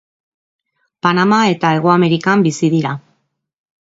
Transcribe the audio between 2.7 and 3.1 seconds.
dira.